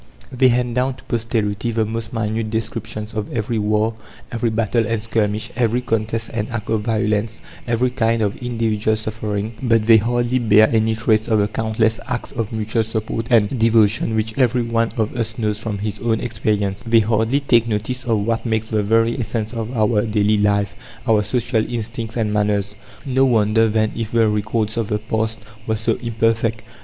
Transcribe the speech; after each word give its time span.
They 0.31 0.47
hand 0.47 0.73
down 0.73 0.95
to 0.95 1.03
posterity 1.03 1.69
the 1.69 1.85
most 1.85 2.11
minute 2.11 2.49
descriptions 2.49 3.13
of 3.13 3.31
every 3.31 3.59
war, 3.59 3.93
every 4.31 4.49
battle 4.49 4.87
and 4.87 5.03
skirmish, 5.03 5.51
every 5.55 5.81
contest 5.81 6.31
and 6.33 6.49
act 6.49 6.71
of 6.71 6.81
violence, 6.81 7.39
every 7.67 7.91
kind 7.91 8.23
of 8.23 8.35
individual 8.41 8.95
suffering; 8.97 9.53
but 9.61 9.85
they 9.85 9.97
hardly 9.97 10.39
bear 10.39 10.67
any 10.71 10.95
trace 10.95 11.27
of 11.27 11.37
the 11.37 11.47
countless 11.47 11.99
acts 12.07 12.31
of 12.31 12.51
mutual 12.51 12.83
support 12.83 13.27
and 13.29 13.59
devotion 13.59 14.15
which 14.15 14.35
every 14.39 14.63
one 14.63 14.89
of 14.97 15.15
us 15.15 15.37
knows 15.37 15.59
from 15.59 15.77
his 15.77 15.99
own 15.99 16.19
experience; 16.19 16.81
they 16.83 17.01
hardly 17.01 17.39
take 17.39 17.67
notice 17.67 18.03
of 18.03 18.25
what 18.25 18.43
makes 18.43 18.69
the 18.71 18.81
very 18.81 19.15
essence 19.19 19.53
of 19.53 19.71
our 19.77 20.01
daily 20.03 20.39
life 20.39 20.73
our 21.07 21.21
social 21.21 21.63
instincts 21.71 22.17
and 22.17 22.33
manners. 22.33 22.73
No 23.05 23.23
wonder, 23.25 23.69
then, 23.69 23.91
if 23.95 24.11
the 24.13 24.27
records 24.27 24.77
of 24.77 24.87
the 24.87 24.97
past 24.97 25.37
were 25.67 25.77
so 25.77 25.93
imperfect. 26.01 26.63